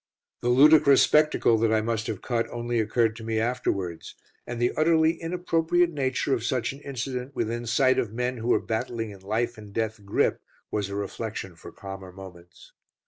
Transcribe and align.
The 0.41 0.49
ludicrous 0.49 1.03
spectacle 1.03 1.59
that 1.59 1.71
I 1.71 1.79
must 1.81 2.07
have 2.07 2.23
cut 2.23 2.49
only 2.49 2.79
occurred 2.79 3.15
to 3.17 3.23
me 3.23 3.39
afterwards, 3.39 4.15
and 4.47 4.59
the 4.59 4.71
utterly 4.75 5.13
inappropriate 5.21 5.91
nature 5.91 6.33
of 6.33 6.43
such 6.43 6.73
an 6.73 6.79
incident 6.81 7.35
within 7.35 7.67
sight 7.67 7.99
of 7.99 8.11
men 8.11 8.37
who 8.37 8.47
were 8.47 8.59
battling 8.59 9.11
in 9.11 9.19
life 9.19 9.59
and 9.59 9.71
death 9.71 10.03
grip 10.03 10.41
was 10.71 10.89
a 10.89 10.95
reflection 10.95 11.55
for 11.55 11.71
calmer 11.71 12.11
moments. 12.11 12.71